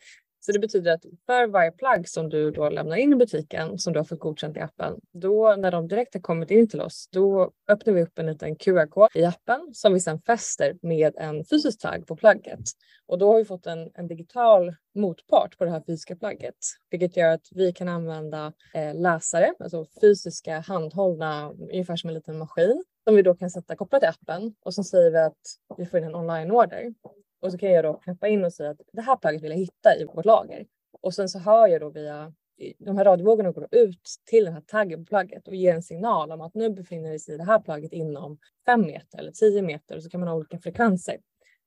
[0.45, 3.93] så det betyder att för varje plagg som du då lämnar in i butiken som
[3.93, 7.09] du har fått godkänt i appen, då när de direkt har kommit in till oss,
[7.13, 11.45] då öppnar vi upp en liten QR-kod i appen som vi sedan fäster med en
[11.45, 12.61] fysisk tagg på plagget.
[13.07, 16.57] Och då har vi fått en, en digital motpart på det här fysiska plagget,
[16.91, 22.39] vilket gör att vi kan använda eh, läsare, alltså fysiska handhållna, ungefär som en liten
[22.39, 25.41] maskin som vi då kan sätta kopplat till appen och så säger vi att
[25.77, 26.95] vi får in en online-order
[27.43, 29.59] och så kan jag då knappa in och säga att det här plagget vill jag
[29.59, 30.67] hitta i vårt lager.
[31.01, 32.33] Och sen så hör jag då via
[32.79, 36.33] de här radiovågorna går ut till den här taggen på plagget och ger en signal
[36.33, 39.63] om att nu befinner vi oss i det här plagget inom fem meter eller tio
[39.63, 41.17] meter och så kan man ha olika frekvenser.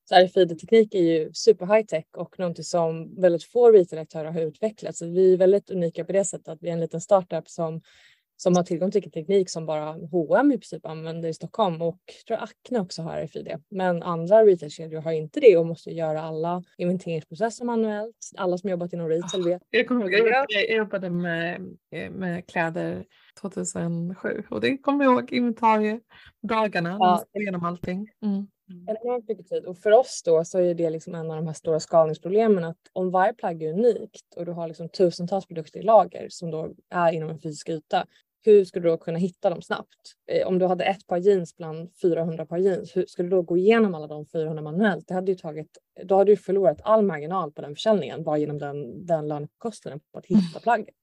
[0.10, 4.96] Så RFID-teknik är ju super high tech och någonting som väldigt få retail-aktörer har utvecklat.
[4.96, 7.82] Så vi är väldigt unika på det sättet att vi är en liten startup som
[8.38, 12.26] som har tillgång till teknik som bara H&M i princip använder i Stockholm och jag
[12.28, 13.48] tror Acne också har RFID.
[13.70, 18.16] Men andra retailkedjor har inte det och måste göra alla inventeringsprocesser manuellt.
[18.38, 19.62] Alla som jobbat inom retail vet.
[19.70, 21.62] Jag kommer ihåg, jag, jobbade med,
[22.12, 23.06] med kläder
[23.42, 27.24] 2007 och det kommer jag ihåg inventariedagarna, ja.
[27.34, 28.10] igenom allting.
[28.22, 28.48] Mm.
[28.88, 31.54] Enormt mycket tid och för oss då så är det liksom en av de här
[31.54, 35.84] stora skalningsproblemen att om varje plagg är unikt och du har liksom tusentals produkter i
[35.84, 38.06] lager som då är inom en fysisk yta
[38.46, 40.16] hur skulle du då kunna hitta dem snabbt?
[40.28, 43.42] Eh, om du hade ett par jeans bland 400 par jeans, hur skulle du då
[43.42, 45.08] gå igenom alla de 400 manuellt?
[45.08, 48.58] Det hade ju tagit, då hade du förlorat all marginal på den försäljningen bara genom
[48.58, 50.96] den, den lönekostnaden på att hitta plagget.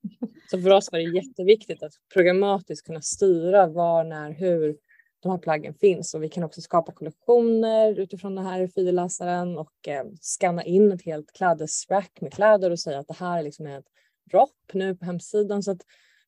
[0.50, 4.76] Så för oss var det jätteviktigt att programmatiskt kunna styra var, när, hur
[5.22, 9.88] de här plaggen finns och vi kan också skapa kollektioner utifrån den här RFID-läsaren och
[9.88, 13.66] eh, scanna in ett helt klädesrack med kläder och säga att det här är liksom
[13.66, 13.84] ett
[14.30, 15.62] dropp nu på hemsidan.
[15.62, 15.80] Så att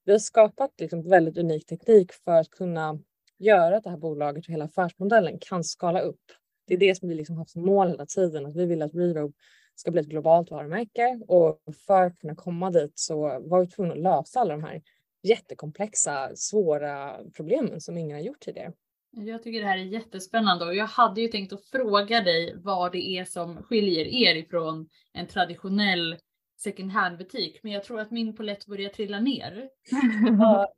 [0.05, 2.99] vi har skapat liksom väldigt unik teknik för att kunna
[3.38, 6.23] göra att det här bolaget och hela affärsmodellen kan skala upp.
[6.67, 8.95] Det är det som vi liksom haft som mål hela tiden, att vi vill att
[8.95, 9.35] Rerobe
[9.75, 13.95] ska bli ett globalt varumärke och för att kunna komma dit så var vi tvungna
[13.95, 14.83] att lösa alla de här
[15.23, 18.73] jättekomplexa, svåra problemen som ingen har gjort tidigare.
[19.11, 22.93] Jag tycker det här är jättespännande och jag hade ju tänkt att fråga dig vad
[22.93, 26.17] det är som skiljer er ifrån en traditionell
[26.64, 29.68] second hand butik, men jag tror att min polett börjar trilla ner.
[30.38, 30.72] ja,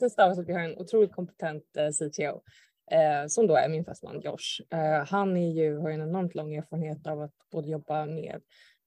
[0.00, 2.42] det stavas att vi har en otroligt kompetent eh, CTO
[2.90, 4.78] eh, som då är min fästman Josh.
[4.78, 8.40] Eh, han är ju, har en enormt lång erfarenhet av att både jobba med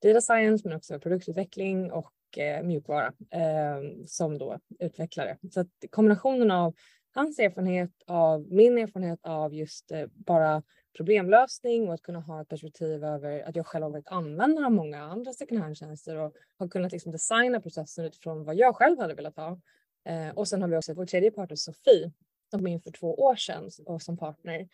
[0.03, 5.37] data science men också produktutveckling och eh, mjukvara eh, som då utvecklare.
[5.51, 6.73] Så att kombinationen av
[7.15, 10.63] hans erfarenhet av min erfarenhet av just eh, bara
[10.97, 14.71] problemlösning och att kunna ha ett perspektiv över att jag själv har varit användare av
[14.71, 19.13] många andra second hand-tjänster och har kunnat liksom designa processen utifrån vad jag själv hade
[19.13, 19.59] velat ha.
[20.05, 22.11] Eh, och sen har vi också vår tredje partner Sofie
[22.49, 24.67] som kom in för två år sedan och som partner.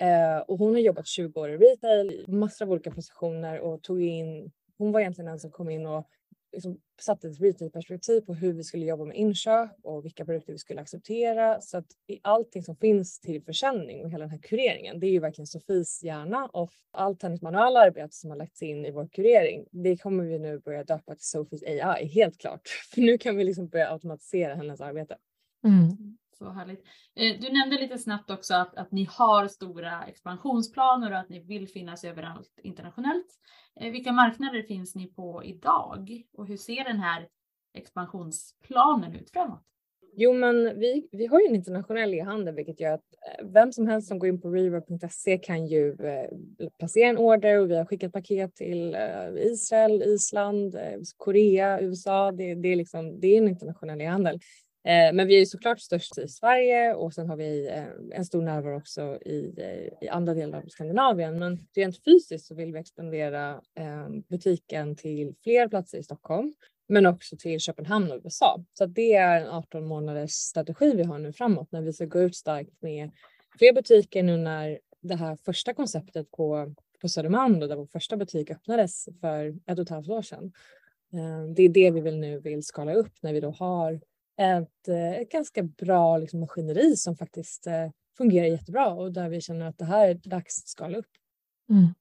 [0.00, 4.02] Eh, och hon har jobbat 20 år i retail, massor av olika positioner och tog
[4.02, 6.08] in hon var egentligen den som kom in och
[6.52, 10.58] liksom satte ett retailperspektiv på hur vi skulle jobba med inköp och vilka produkter vi
[10.58, 11.60] skulle acceptera.
[11.60, 15.10] Så att i allting som finns till försäljning och hela den här kureringen, det är
[15.10, 19.08] ju verkligen Sofies hjärna och allt hennes manuella arbete som har lagts in i vår
[19.08, 22.68] kurering, det kommer vi nu börja döpa till Sofies AI, helt klart.
[22.94, 25.16] För nu kan vi liksom börja automatisera hennes arbete.
[25.64, 26.16] Mm.
[26.38, 26.84] Så härligt.
[27.14, 31.40] Eh, du nämnde lite snabbt också att, att ni har stora expansionsplaner och att ni
[31.40, 33.26] vill finnas överallt internationellt.
[33.80, 37.28] Eh, vilka marknader finns ni på idag och hur ser den här
[37.74, 39.62] expansionsplanen ut framåt?
[40.18, 43.86] Jo, men vi, vi har ju en internationell e-handel, vilket gör att eh, vem som
[43.86, 45.96] helst som går in på reverb.se kan ju
[46.78, 48.96] placera en order och vi har skickat paket till
[49.38, 50.76] Israel, Island,
[51.16, 52.32] Korea, USA.
[52.32, 54.40] Det, det, är liksom, det är en internationell e-handel.
[54.86, 58.42] Eh, men vi är såklart störst i Sverige och sen har vi eh, en stor
[58.42, 61.38] närvaro också i, eh, i andra delar av Skandinavien.
[61.38, 63.60] Men rent fysiskt så vill vi expandera
[64.28, 66.54] butiken till fler platser i Stockholm
[66.88, 68.64] men också till Köpenhamn och USA.
[68.78, 72.20] Så det är en 18 månaders strategi vi har nu framåt när vi ska gå
[72.20, 73.10] ut starkt med
[73.58, 78.16] fler butiker nu när det här första konceptet på, på Södermalm då, där vår första
[78.16, 80.52] butik öppnades för ett och ett halvt år sedan.
[81.56, 84.00] Det är det vi vill nu vill skala upp när vi då har
[84.36, 89.40] ett, eh, ett ganska bra liksom, maskineri som faktiskt eh, fungerar jättebra och där vi
[89.40, 91.10] känner att det här är dags att skala upp.
[91.70, 91.94] Mm.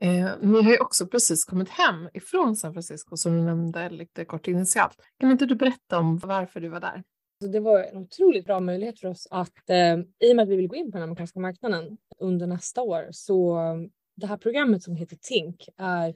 [0.00, 4.24] Eh, ni har ju också precis kommit hem ifrån San Francisco som du nämnde lite
[4.24, 4.96] kort initialt.
[5.20, 7.02] Kan inte du berätta om varför du var där?
[7.40, 10.56] Det var en otroligt bra möjlighet för oss att eh, i och med att vi
[10.56, 13.58] vill gå in på den amerikanska marknaden under nästa år så
[14.16, 16.14] det här programmet som heter TINK är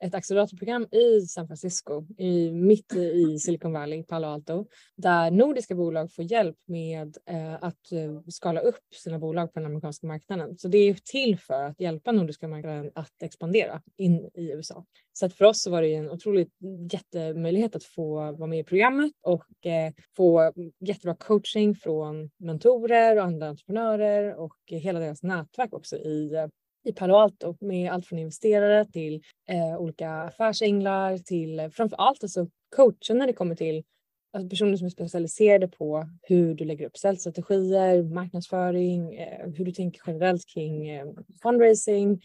[0.00, 6.12] ett acceleratorprogram i San Francisco, i, mitt i Silicon Valley, Palo Alto, där nordiska bolag
[6.12, 10.58] får hjälp med eh, att eh, skala upp sina bolag på den amerikanska marknaden.
[10.58, 14.84] Så det är till för att hjälpa nordiska marknaden att expandera in i USA.
[15.12, 16.52] Så att för oss så var det en otroligt
[16.92, 23.24] jättemöjlighet att få vara med i programmet och eh, få jättebra coaching från mentorer och
[23.24, 26.46] andra entreprenörer och hela deras nätverk också i eh,
[26.84, 32.22] i Palo Alto med allt från investerare till eh, olika affärsänglar till eh, framför allt
[32.22, 33.84] alltså coacher när det kommer till
[34.32, 39.72] alltså personer som är specialiserade på hur du lägger upp säljstrategier, marknadsföring, eh, hur du
[39.72, 41.06] tänker generellt kring eh,
[41.42, 42.20] fundraising.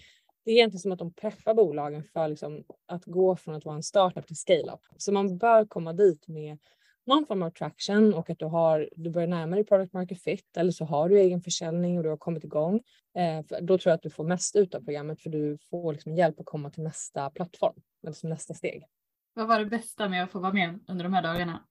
[0.45, 3.75] Det är egentligen som att de preppar bolagen för liksom, att gå från att vara
[3.75, 4.79] en startup till scale-up.
[4.97, 6.57] Så man bör komma dit med
[7.05, 10.57] någon form av traction och att du, har, du börjar närma dig product market fit
[10.57, 12.81] eller så har du egen försäljning och du har kommit igång.
[13.17, 16.15] Eh, då tror jag att du får mest ut av programmet för du får liksom
[16.15, 18.85] hjälp att komma till nästa plattform, alltså nästa steg.
[19.33, 21.65] Vad var det bästa med att få vara med under de här dagarna?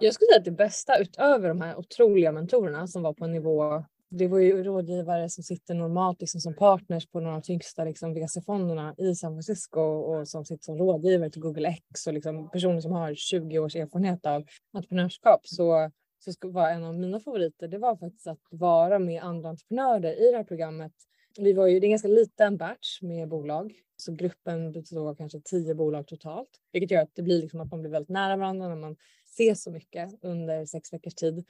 [0.00, 3.32] Jag skulle säga att det bästa utöver de här otroliga mentorerna som var på en
[3.32, 7.46] nivå det var ju rådgivare som sitter normalt liksom som partners på några av de
[7.46, 12.12] tyngsta liksom, VC-fonderna i San Francisco och som sitter som rådgivare till Google X och
[12.12, 15.40] liksom personer som har 20 års erfarenhet av entreprenörskap.
[15.44, 17.68] Så, så ska vara en av mina favoriter.
[17.68, 20.92] Det var faktiskt att vara med andra entreprenörer i det här programmet.
[21.38, 25.14] Vi var ju, det är en ganska liten batch med bolag, så gruppen består av
[25.14, 28.36] kanske tio bolag totalt, vilket gör att det blir liksom att man blir väldigt nära
[28.36, 31.44] varandra när man ses så mycket under sex veckors tid.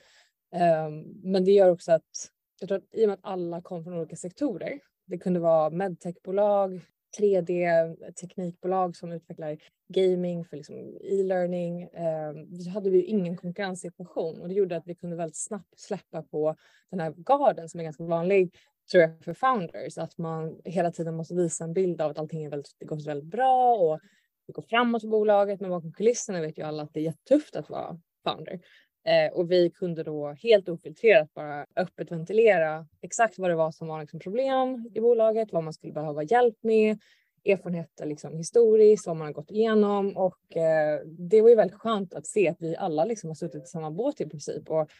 [0.55, 3.85] Um, men det gör också att jag tror att i och med att alla kom
[3.85, 6.81] från olika sektorer, det kunde vara medtechbolag,
[7.19, 11.83] 3D-teknikbolag som utvecklar gaming för liksom e-learning.
[11.83, 12.33] Eh,
[12.64, 16.57] så hade vi ingen konkurrenssituation och det gjorde att vi kunde väldigt snabbt släppa på
[16.90, 18.55] den här garden som är ganska vanlig
[18.90, 22.45] tror jag för founders, att man hela tiden måste visa en bild av att allting
[22.45, 24.01] är väldigt, det går väldigt bra och
[24.47, 25.61] det går framåt för bolaget.
[25.61, 28.61] Men bakom kulisserna vet ju alla att det är jättetufft att vara founder.
[29.07, 33.88] Eh, och vi kunde då helt ofiltrerat bara öppet ventilera exakt vad det var som
[33.88, 36.99] var liksom problem i bolaget, vad man skulle behöva hjälp med,
[37.45, 42.14] erfarenheter liksom historiskt, vad man har gått igenom och eh, det var ju väldigt skönt
[42.14, 44.90] att se att vi alla liksom har suttit i samma båt i princip och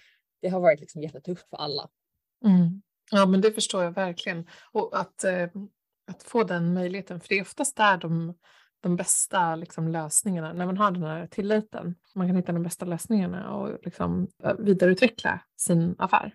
[0.41, 1.89] det har varit liksom jättetufft för alla.
[2.45, 2.83] Mm.
[3.11, 5.49] Ja, men det förstår jag verkligen och att, eh,
[6.07, 8.35] att få den möjligheten, för det är oftast där de
[8.81, 12.85] de bästa liksom, lösningarna, när man har den här tilliten, man kan hitta de bästa
[12.85, 16.35] lösningarna och liksom, vidareutveckla sin affär.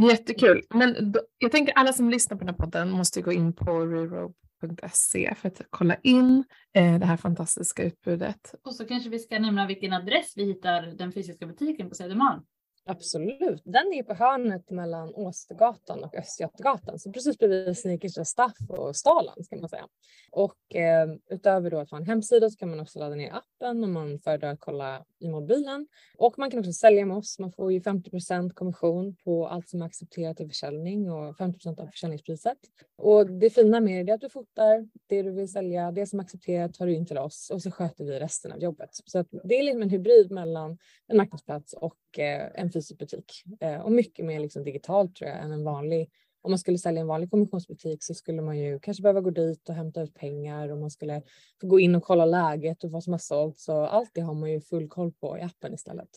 [0.00, 0.62] Jättekul.
[0.74, 3.86] Men då, jag tänker alla som lyssnar på den här podden måste gå in på
[3.86, 6.44] rerope.se för att kolla in
[6.74, 8.54] eh, det här fantastiska utbudet.
[8.64, 12.42] Och så kanske vi ska nämna vilken adress vi hittar den fysiska butiken på Södermalm.
[12.88, 13.62] Absolut.
[13.64, 19.34] Den är på hörnet mellan Åstergatan och Östgötagatan, så precis bredvid Sneakers Staff och Stalan
[19.50, 19.86] kan man säga.
[20.32, 23.84] Och eh, utöver då att ha en hemsida så kan man också ladda ner appen
[23.84, 25.86] om man föredrar att kolla i mobilen.
[26.18, 27.38] Och man kan också sälja med oss.
[27.38, 31.86] Man får ju 50% kommission på allt som är accepterat i försäljning och 50% av
[31.86, 32.58] försäljningspriset.
[32.96, 36.18] Och det fina med det är att du fotar det du vill sälja, det som
[36.18, 38.90] är accepterat tar du in till oss och så sköter vi resten av jobbet.
[38.92, 43.44] Så att det är liksom en hybrid mellan en marknadsplats och eh, en fysisk butik
[43.60, 46.10] eh, och mycket mer liksom digitalt tror jag än en vanlig
[46.46, 49.68] om man skulle sälja en vanlig kommissionsbutik så skulle man ju kanske behöva gå dit
[49.68, 51.22] och hämta ut pengar och man skulle
[51.60, 53.58] få gå in och kolla läget och vad som har sålt.
[53.58, 56.08] Så allt det har man ju full koll på i appen istället.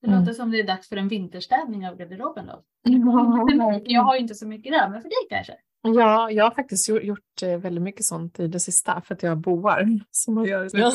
[0.00, 0.34] Det låter mm.
[0.34, 2.62] som det är dags för en vinterstädning av garderoben då.
[3.84, 5.54] Jag har ju inte så mycket där, men för dig kanske?
[5.82, 9.38] Ja, jag har faktiskt gjort eh, väldigt mycket sånt i det sista för att jag
[9.38, 10.68] boar som man gör.
[10.72, 10.92] Ja.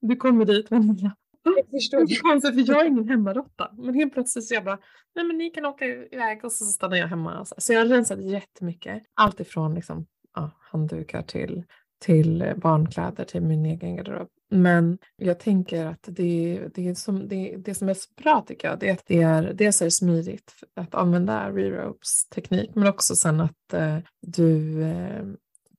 [0.00, 1.16] Du kommer dit Vendela.
[1.42, 2.06] Jag förstår.
[2.06, 3.70] Det är konstigt för jag är ingen hemmarotta.
[3.78, 4.78] Men helt plötsligt så jag bara,
[5.14, 7.44] nej men ni kan åka iväg och så stannar jag hemma.
[7.44, 9.02] Så jag har rensat jättemycket.
[9.14, 11.64] Allt ifrån liksom, ja, handdukar till,
[12.04, 14.28] till barnkläder till min egen garderob.
[14.50, 18.78] Men jag tänker att det, det, som, det, det som är så bra tycker jag,
[18.78, 23.16] det är att det är, dels är det smidigt att använda re-ropes teknik men också
[23.16, 25.24] sen att eh, du eh,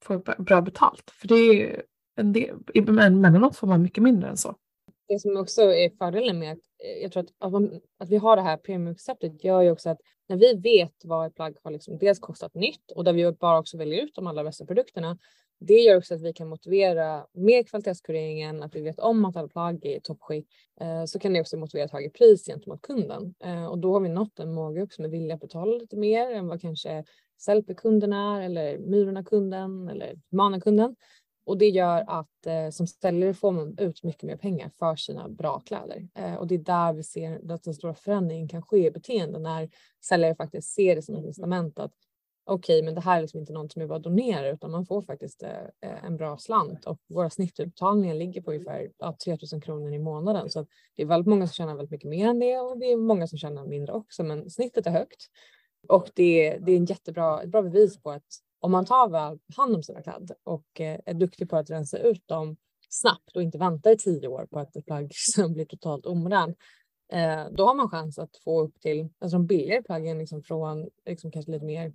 [0.02, 1.12] får bra betalt.
[1.12, 1.82] För det är
[2.16, 4.56] en del, emellanåt får man mycket mindre än så.
[5.12, 8.18] Det som också är fördelen med att eh, jag tror att, att, man, att vi
[8.18, 11.72] har det här premiumkonceptet gör ju också att när vi vet vad ett plagg har
[11.72, 15.18] liksom dels kostat nytt och där vi bara också väljer ut de allra bästa produkterna
[15.62, 19.48] det gör också att vi kan motivera med kvalitetskureringen, att vi vet om att alla
[19.48, 20.48] plagg är i toppskick.
[20.82, 23.34] Eh, så kan det också motivera ett högre pris gentemot kunden.
[23.44, 26.32] Eh, och då har vi nått en målgrupp som är villig att betala lite mer
[26.32, 27.04] än vad kanske
[27.38, 30.96] Sellpy-kunden är eller Myrorna-kunden eller Mana-kunden.
[31.44, 35.30] Och det gör att eh, som säljare får man ut mycket mer pengar för sina
[35.30, 36.08] bra kläder.
[36.16, 39.40] Eh, och det är där vi ser att den stora förändringen kan ske i beteende
[39.40, 39.70] när
[40.06, 41.94] säljare faktiskt ser det som ett incitament att
[42.44, 44.86] okej, okay, men det här är liksom inte något som jag bara donerar utan man
[44.86, 49.62] får faktiskt eh, eh, en bra slant och våra snittutbetalningar ligger på ungefär ja, 3000
[49.62, 50.50] kronor i månaden.
[50.50, 52.98] Så det är väldigt många som tjänar väldigt mycket mer än det och det är
[52.98, 55.28] många som tjänar mindre också, men snittet är högt.
[55.88, 58.26] Och det, det är en jättebra, ett bra bevis på att
[58.62, 61.98] om man tar väl hand om sina kläder och eh, är duktig på att rensa
[61.98, 62.58] ut dem
[62.90, 65.12] snabbt och inte väntar i tio år på att ett plagg
[65.50, 66.56] blir totalt omodern,
[67.12, 70.90] eh, då har man chans att få upp till alltså de billigare plaggen liksom från
[71.06, 71.94] liksom kanske lite mer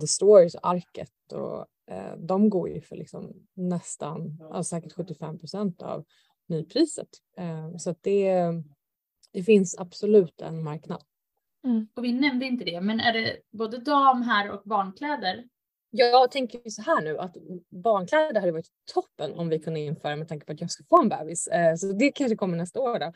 [0.00, 5.82] The Stories arket och eh, de går ju för liksom nästan, alltså säkert 75 procent
[5.82, 6.04] av
[6.46, 7.08] nypriset.
[7.36, 8.34] Eh, så att det,
[9.32, 11.02] det finns absolut en marknad.
[11.64, 11.88] Mm.
[11.94, 15.48] Och vi nämnde inte det, men är det både dam, herr och barnkläder
[15.96, 17.36] jag tänker så här nu att
[17.70, 21.02] barnkläder hade varit toppen om vi kunde införa med tanke på att jag ska få
[21.02, 21.46] en bebis.
[21.46, 23.12] Eh, så det kanske kommer nästa år då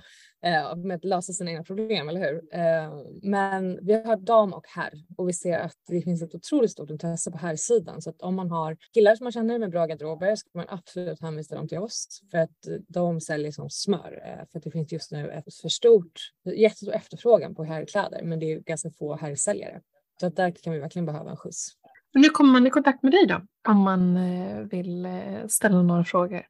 [0.48, 2.54] eh, med att lösa sina egna problem, eller hur?
[2.54, 6.70] Eh, men vi har dam och herr och vi ser att det finns ett otroligt
[6.70, 9.86] stort intresse på herrsidan så att om man har killar som man känner med bra
[9.86, 14.58] garderober så man absolut hänvisa dem till oss för att de säljer som smör för
[14.58, 16.20] att det finns just nu ett för stort,
[16.56, 19.80] jättestor efterfrågan på herrkläder men det är ganska få herrsäljare.
[20.20, 21.79] Så att där kan vi verkligen behöva en skjuts.
[22.12, 23.40] Men hur kommer man i kontakt med dig då?
[23.68, 26.46] Om man eh, vill eh, ställa några frågor?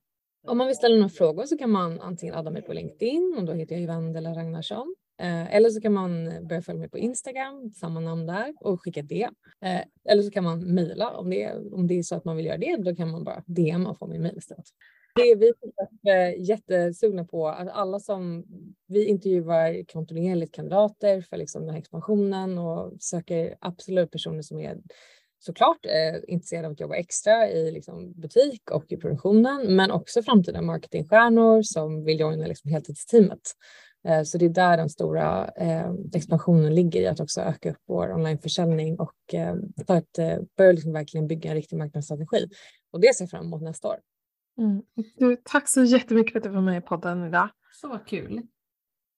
[0.46, 3.44] Om man vill ställa några frågor så kan man antingen adda mig på LinkedIn och
[3.44, 4.94] då heter jag Vendela Ragnarsson.
[5.22, 9.02] Eh, eller så kan man börja följa mig på Instagram, samma namn där och skicka
[9.02, 9.28] det.
[10.08, 12.58] Eller så kan man mejla om det, om det är så att man vill göra
[12.58, 12.76] det.
[12.76, 14.66] Då kan man bara DM och få min mejl istället.
[15.14, 15.52] Det är vi
[16.10, 18.44] är jättesugna på att alla som
[18.86, 24.78] vi intervjuar kontinuerligt kandidater för liksom den här expansionen och söker absolut personer som är
[25.40, 30.22] såklart eh, intresserad av att jobba extra i liksom, butik och i produktionen, men också
[30.22, 33.40] framtida marketingstjärnor som vill joina liksom, heltidsteamet.
[34.08, 37.82] Eh, så det är där den stora eh, expansionen ligger i att också öka upp
[37.86, 39.54] vår onlineförsäljning och eh,
[39.86, 42.48] för att eh, börja liksom verkligen bygga en riktig marknadsstrategi.
[42.92, 43.96] Och det ser jag fram emot nästa år.
[44.58, 44.82] Mm.
[45.16, 47.48] Du, tack så jättemycket för att du var med i podden idag.
[47.72, 48.42] Så kul.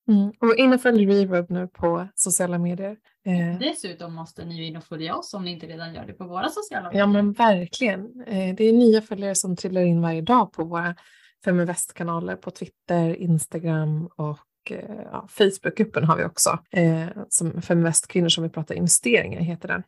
[0.09, 0.32] Mm.
[0.40, 2.96] Och in och följ Reverb nu på sociala medier.
[3.26, 3.59] Eh.
[3.59, 6.48] Dessutom måste ni in och följa oss om ni inte redan gör det på våra
[6.48, 7.00] sociala medier.
[7.00, 8.22] Ja men verkligen.
[8.26, 10.94] Eh, det är nya följare som trillar in varje dag på våra
[11.44, 16.59] Feminvest-kanaler på Twitter, Instagram och eh, ja, Facebookgruppen har vi också.
[16.70, 19.82] Eh, som Feminvest kvinnor som vill prata investeringar heter den.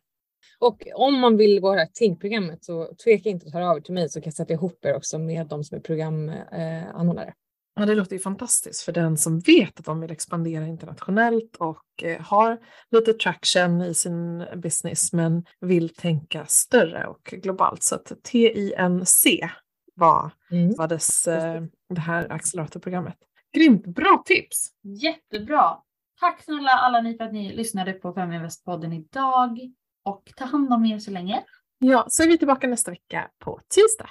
[0.59, 3.81] Och om man vill gå det här Think-programmet så tveka inte att höra av er
[3.81, 7.35] till mig så kan jag sätta ihop er också med de som är programanordnare.
[7.77, 12.03] Ja, det låter ju fantastiskt för den som vet att de vill expandera internationellt och
[12.03, 12.59] eh, har
[12.91, 17.83] lite traction i sin business men vill tänka större och globalt.
[17.83, 19.27] Så att TINC
[19.95, 20.75] var, mm.
[20.77, 23.17] var dess, eh, det här acceleratorprogrammet.
[23.53, 24.69] Grymt, bra tips!
[24.83, 25.79] Jättebra!
[26.21, 29.59] Tack snälla alla ni för att ni lyssnade på Feminvest-podden idag
[30.05, 31.45] och ta hand om er så länge.
[31.79, 34.11] Ja, så är vi tillbaka nästa vecka på tisdag.